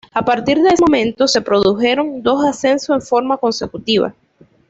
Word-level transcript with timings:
A 0.15 0.25
partir 0.25 0.57
de 0.57 0.69
ese 0.69 0.81
momento 0.81 1.27
se 1.27 1.43
produjeron 1.43 2.23
dos 2.23 2.43
ascensos 2.43 2.95
en 2.95 3.03
forma 3.03 3.37
consecutiva. 3.37 4.15